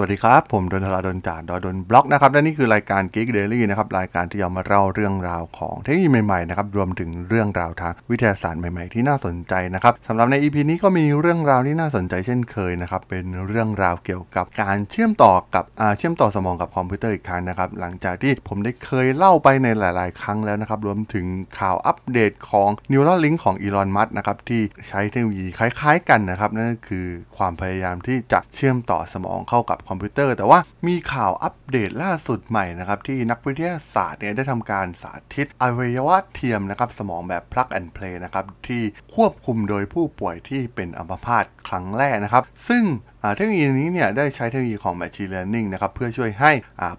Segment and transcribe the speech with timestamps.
[0.00, 15.64] สวัสดีครับ ผมดนทราดนจากดนบล็อกนะครับและนี่คือรายการ Geek Daily นะครับรายการที่จะมาเล่าเรื่องราวของเทคโนโลยีใหม่ๆนะครับรวมถึงเรื่องราวทางวิทยาศาสตร์ใหม่ๆ ที่น่าสนใจนะครับสำหรับใน EP นี้ก็มีเรื่องราวที่น่าสนใจเช่นเคยนะครับเป็นเรื่องราวเกี่ยวกับการเชื่อมต่อกับ
[15.98, 21.26] เชื่อมต่อสมองกับคอมพิวเตอร์อีกครั้งนะครับหลังจากที่ผมได้เคยเล่าไปในหลาย ๆ ครั้งแล้วนะครับรวมถึง
[21.58, 27.06] ข่าวอัปเดตของ Neuralink ของอีลอนมัสก์นะครับที่ใช้เทคโนโลยีคล้าย ๆ กันนะครับนั่นก็คือ
[27.36, 38.82] ความพยายามที่จะเชื่อมต่อสมองเข้ากับคอมพิวเตอร์ แต่ว่ามีข่าวอัปเดตล่าสุดใหม่นะครับที่นักวิทยาศาสตร์เนี่ยได้ทำการสาธิตอวัยวะเทียมนะครับสมองแบบ plug and play นะครับที่
[39.14, 42.84] ควบคุมโดยผู้ป่วยที่เป็นอัมพาตครั้งแรกนะครับ ซึ่ง
[43.34, 46.52] เทคโนโลยีนี้เนี่ยได้ใช้เทคโนโลยีของ Machine Learning นะครับเพื่อช่วยให้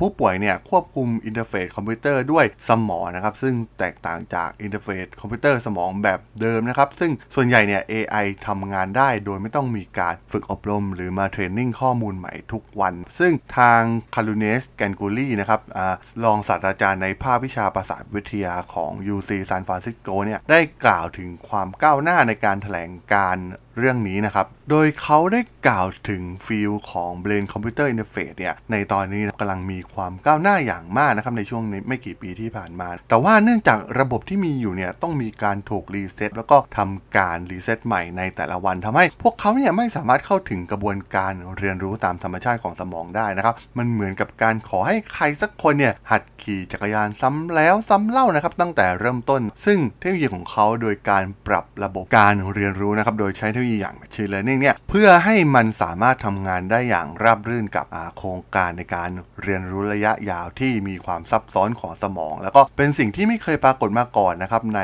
[0.00, 13.82] ผู้ป่วยเนี่ยควบคุมอินเทอร์เฟซคอมพิวเตอร์ด้วยสมองนะครับซึ่งแตกต่างจากอินเทอร์เฟซคอมพิวเตอร์สมองแบบเดิมนะครับซึ่งส่วนใหญ่เนี่ย AI ทำงานได้โดยไม่ต้องมีการฝึกอบรม หรือมา training ข้อมูลใหม่ทุกวัน ซึ่งทาง
[14.14, 23.36] Karunesh Ganguly นะครับรองศาสตราจารย์ในภาควิชาประสาทวิทยาของ UC ซานฟรานซิสโกเนี่ยได้กล่าวถึงความก้าวหน้าในการแถลงการ
[23.78, 54.30] เรื่องนี้นะครับ โดยเขาได้กล่าวถึง field ของ Brain Computer Interface เนี่ย ในตอนนี้กำลังมีความก้าวหน้าอย่างมากนะครับ ในช่วงนี้ไม่กี่ปีที่ผ่านมา แต่ว่าเนื่องจากระบบที่มีอยู่เนี่ย ต้องมีการถูกรีเซ็ตแล้วก็ทำการรีเซ็ตใหม่ในแต่ละวันทำให้พวกเขาเนี่ยไม่สามารถเข้าถึงกระบวนการเรียนรู้ตามธรรมชาติของสมองได้นะครับ มันเหมือนกับการขอให้ใครสักคนเนี่ยหัดขี่จักรยานซ้ำแล้วซ้ำเล่านะครับตั้งแต่เริ่มต้น ซึ่งเทคโนโลยีของเขาโดยการปรับระบบการเรียนรู้นะครับโดยใช้เทคโนโลยีอย่าง Machine
[54.32, 57.86] Learning เนี่ยเพื่อให้มันสามารถทำงานได้อย่างราบรื่นกับ
[58.16, 59.10] โครงการในการ
[59.42, 64.80] เรียนรู้ระยะยาวที่มีความซับซ้อนของสมอง แล้วก็เป็นสิ่งที่ไม่เคยปรากฏมาก่อนนะครับใน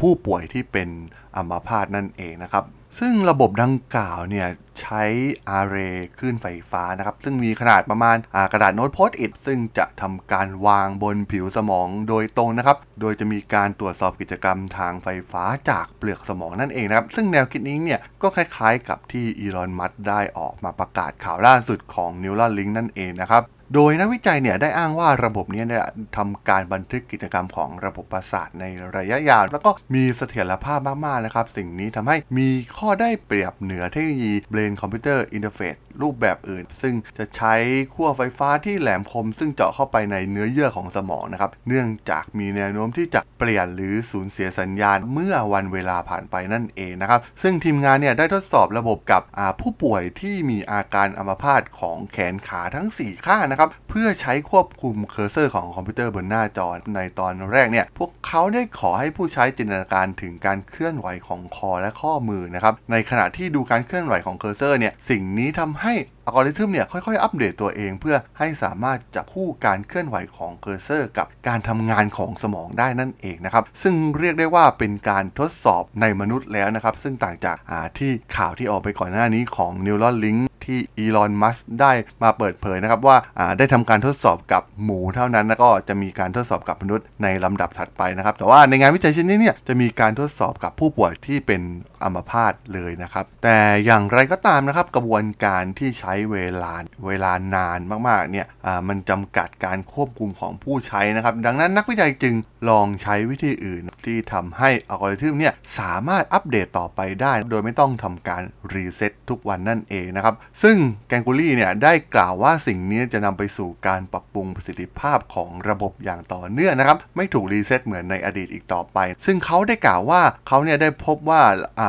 [0.00, 0.88] ผู้ป่วยที่เป็น
[1.36, 2.64] อัมพาตนั่นเองนะครับ
[3.00, 4.48] ซึ่งระบบดังกล่าวเนี่ย
[4.80, 5.04] ใช้
[5.48, 8.16] อาร์เรย์คลื่นไฟฟ้านะครับ ซึ่งมีขนาดประมาณ
[8.52, 23.42] กระดาษโน้ตโพสต์อิทซึ่งจะทำการวางบนผิวสมองโดยตรงนะครับ โดยจะมีการตรวจสอบกิจกรรมทางไฟฟ้าจากเปลือกสมองนั่นเองนะครับ ซึ่งแนวคิดนี้เนี่ยก็คล้ายๆกับที่อีลอนมัสได้ออกมาประกาศข่าวล่าสุดของ Neuralink นั่นเองนะครับ
[23.74, 28.64] โดยนักวิจัยเนี่ยได้อ้างว่าระบบนี้เนี่ยทำการบันทึกกิจกรรมของระบบประสาทใน
[28.96, 37.54] ระยะยาว แล้วก็มีเสถียรภาพมากๆนะครับ สิ่งนี้ทำให้มีข้อได้เปรียบเหนือเทคโนโลยี Brain Computer Interface รูปแบบอื่น ซึ่งจะใช้
[37.94, 49.22] ขั้วไฟฟ้าที่แหลมคม ซึ่งเจาะเข้าไปในเนื้อเยื่อของสมองนะครับ เนื่องจากมีแนวโน้มที่จะเปลี่ยนหรือสูญเสียสัญญาณเมื่อวันเวลาผ่านไปนั่นเองนะครับ ซึ่งทีมงานเนี่ยได้ทดสอบระบบกับ
[49.60, 65.92] ผู้ป่วยที่มีอาการอัมพาตของแขนขาทั้ง 4 ข้างนะครับเพื่อใช้ควบคุมเคอร์เซอร์ของคอมพิวเตอร์บนหน้าจอในตอนแรกเนี่ย พวกเขาได้ขอให้ผู้ใช้จินตนาการถึงการเคลื่อนไหวของคอและข้อมือนะครับ ในขณะที่ดูการเคลื่อนไหวของเคอร์เซอร์เนี่ย สิ่งนี้ทำให้
[66.24, 77.56] อัลกอริทึมเนี่ยค่อยๆ อัปเดตตัวเองเพื่อให้สามารถจับคู่การเคลื่อนไหวของเคอร์เซอร์ กับการทำงานของสมองได้นั่นเองนะครับซึ่งเรียกได้ว่าเป็นการทดสอบในมนุษย์แล้วนะครับ ซึ่งต่างจาก
[77.98, 83.16] ที่ข่าวที่ออกไปก่อนหน้านี้ของ Neuralink ที่อีลอนมัสได้มาเปิดเผยนะครับว่า
[83.58, 91.62] ได้ทำการทดสอบกับหมูเท่านั้นแล้วก็จะมีการทดสอบกับมนุษย์ในลำดับถัดไปนะครับ แต่ว่าในงานวิจัยชิ้นนี้เนี่ยจะมีการทดสอบกับผู้ป่วยที่เป็น
[92.02, 96.72] อัมพาตเลยนะครับ แต่อย่างไรก็ตามนะครับกระบวนการที่ใช้เวลา
[97.06, 97.78] เวลานาน
[98.08, 98.46] มากๆเนี่ย
[98.88, 102.34] มันจำกัดการควบคุมของผู้ใช้นะครับ ดังนั้นนักวิจัยจึง
[102.68, 108.42] ลองใช้วิธีอื่นที่ทำให้อัลกอริทึมเนี่ยสามารถอัปเดตต่อไปได้ โดยไม่ต้องทำการ
[108.74, 110.76] รีเซ็ตทุกวันนั่นเองนะครับ ซึ่ง
[111.08, 121.42] Ganguly เนี่ยได้กล่าวว่าสิ่งนี้จะนำไปสู่การปรับปรุงประสิทธิภาพของระบบอย่างต่อเนื่องนะครับ ไม่ถูกรีเซ็ตเหมือนในอดีตอีกต่อไป ซึ่งเขาได้กล่าวว่าเขาเนี่ยได้พบว่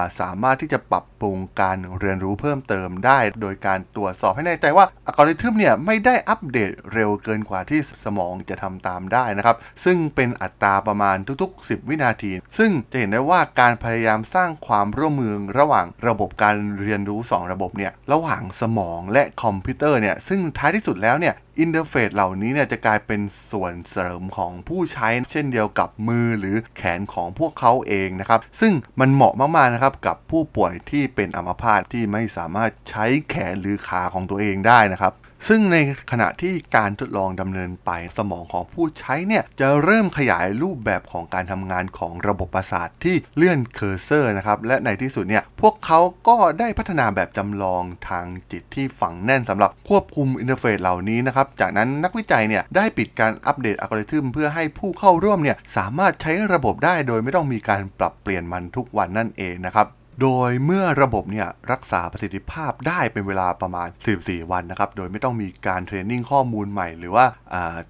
[0.03, 23.21] าสามารถที่จะปรับปรุงการเรียนรู้เพิ่มเติมได้ โดยการตรวจสอบให้แน่ใจว่าอัลกอริทึมเนี่ยไม่ได้อัปเดตเร็วเกินกว่าที่สมองจะทำตามได้นะครับ ซึ่งเป็นอัตราประมาณทุกๆ 10 วินาที ซึ่งจะเห็นได้ว่าการพยายามสร้างความร่วมมือระหว่างระบบการเรียนรู้ 2 ระบบเนี่ยระหว่างสมองและคอมพิวเตอร์เนี่ยซึ่งท้ายที่สุดแล้วเนี่ย อินเทอร์เฟซเหล่านี้เนี่ยจะกลายเป็น
[23.51, 35.13] ส่วนเสริมของผู้ใช้เช่นเดียวกับมือหรือแขนของพวกเขาเองนะครับ ซึ่งมันเหมาะมากๆนะครับกับผู้ป่วยที่เป็นอัมพาตที่ไม่สามารถใช้แขนหรือขาของตัวเองได้นะครับ
[35.47, 35.77] ซึ่งใน
[36.11, 59.87] ขณะที่การทดลองดำเนินไปสมองของผู้ใช้เนี่ยจะเริ่มขยายรูปแบบของการทำงานของระบบประสาทที่เลื่อนเคอร์เซอร์นะครับและในที่สุดเนี่ยพวกเขาก็ได้พัฒนาแบบจำลองทางจิตที่ฝังแน่นสำหรับควบคุมอินเทอร์เฟซเหล่านี้นะครับจากนั้นนักวิจัยเนี่ยได้ปิดการอัปเดตอัลกอริทึมเพื่อให้ผู้เข้าร่วมเนี่ยสามารถใช้ระบบได้โดยไม่ต้องมีการปรับเปลี่ยนมันทุกวันนั่นเองนะครับ
[60.21, 63.87] โดยเมื่อระบบเนี่ยรักษาประสิทธิภาพได้เป็นเวลาประมาณ
[64.19, 67.25] 14 วันนะครับ โดยไม่ต้องมีการ training ข้อมูลใหม่หรือว่า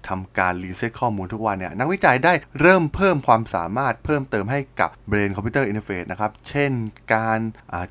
[0.08, 6.72] ทำการรีเซ็ตข้อมูลทุกวันเนี่ยนักวิจัยได้เริ่มเพิ่มความสามารถเพิ่มเติมให้กับ Brain Computer Interface นะครับ เช่น
[7.14, 7.38] การ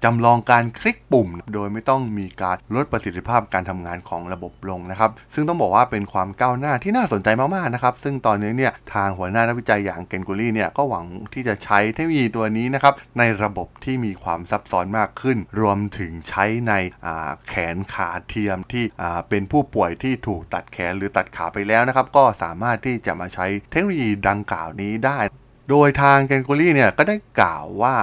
[0.03, 16.73] จำลองการคลิกปุ่ม โดยไม่ต้องมีการลดประสิทธิภาพการทำงานของระบบลงนะครับ ซึ่งต้องบอกว่าเป็นความก้าวหน้าที่น่าสนใจมากๆนะครับ ซึ่งตอนนี้เนี่ยทางหัวหน้านักวิจัยอย่าง Ganguly เนี่ยก็หวังที่จะใช้เทคโนโลยีตัวนี้นะครับในระบบที่มีความซับซ้อนมากขึ้น รวมถึงใช้ใน
[17.47, 18.85] แขนขาเทียมที่
[19.29, 25.19] เป็นผู้ป่วยที่ถูกตัดแขนหรือตัดขาไปแล้วนะครับ ก็สามารถที่จะมาใช้เทคโนโลยีดังกล่าวนี้ได้
[25.69, 27.95] โดยทาง Ganguly เนี่ยก็ได้กล่าวว่า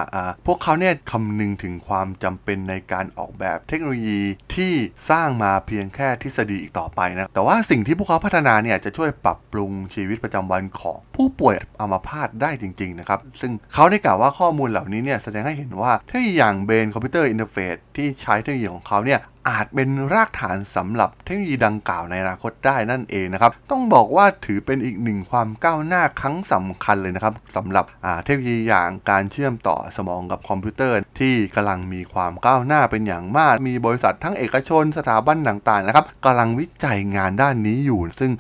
[0.47, 4.21] พวกเขาเนี่ยคำนึงถึงความจำเป็นในการออกแบบเทคโนโลยี
[4.55, 4.73] ที่
[5.11, 27.85] สร้างมาเพียงแค่ทฤษฎีอีกต่อไปนะ แต่ว่าสิ่งที่พวกเขาพัฒนาเนี่ยจะช่วยปรับปรุงชีวิตประจำวันของผู้ป่วยอัมพาตได้จริง ๆ นะครับ ซึ่งเขาได้กล่าวว่าข้อมูลเหล่านี้เนี่ยแสดงให้เห็นว่าเทคโนโลยีอย่าง Brain Computer Interface ที่ใช้เทคโนโลยีของเขาเนี่ยอาจเป็นรากฐานสำหรับเทคโนโลยีดังกล่าวในอนาคตได้นั่นเองนะครับ ต้องบอกว่าถือเป็นอีกหนึ่งความก้าวหน้าครั้งสำคัญเลยนะครับสำหรับ
[28.25, 38.33] เทคโนโลยีอย่างการเชื่อมต่อสมองกับคอมพิวเตอร์ ที่กำลังมีความก้าวหน้าเป็นอย่างมาก มีบริษัททั้งเอกชนสถาบันต่างๆนะครับกำลังวิจัยงานด้านนี้อยู่ ซึ่ง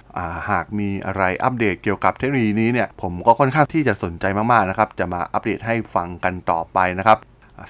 [0.50, 7.18] หากมีอะไรอัปเดตเกี่ยวกับเทคโนโลยีนี้เนี่ยผมก็ค่อนข้างที่จะสนใจมากๆนะครับจะมาอัปเดตให้ฟังกันต่อไปนะครับ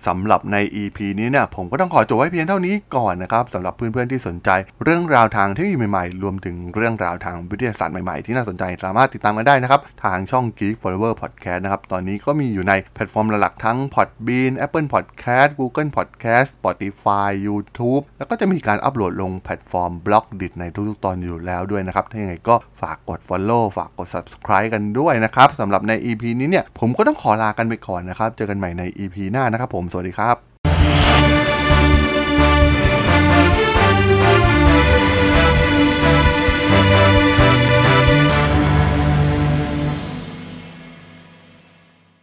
[0.06, 4.50] สำหรับใน EP นี้เนี่ยผมก็ต้องขอจบไว้เพียงเท่านี้ก่อนนะครับสำหรับเพื่อนๆที่สนใจ
[4.82, 18.02] เรื่องราวทางเทคโนโลยีใหม่ๆ รวมถึงเรื่องราวทางวิทยาศาสตร์ใหม่ๆ ที่น่าสนใจสามารถติดตามกันได้นะครับ ทางช่อง Geek Forever Podcast นะครับ ตอนนี้ก็มีอยู่ในแพลตฟอร์มหลักๆทั้ง Podbean Apple Podcast Google Podcast Spotify YouTube
[18.18, 30.49] แล้วก็จะมีการอัปโหลดลงแพลตฟอร์ม Blockdit ในทุกๆตอนอยู่แล้วด้วยนะครับถ้าอย่างไรก็ฝากกด Follow ฝากกด Subscribe กันด้วยนะครับสำหรับใน EP นี้เนี่ยผมก็ต้องขอลากันไปก่อนนะครับเจอกันใหม่ใน EP หน้านะครับผมผมสวัสดีครับ